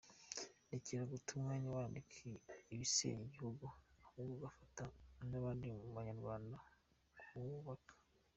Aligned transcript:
Rekera 0.71 1.03
guta 1.11 1.29
umwanya 1.39 1.67
wandika 1.75 2.13
ibisenya 2.73 3.21
igihugu 3.27 3.65
ahubwo 4.05 4.43
ufatanye 4.49 4.95
n’abandi 5.29 5.65
banyarwanda 5.95 6.57
kurwubaka. 7.19 7.91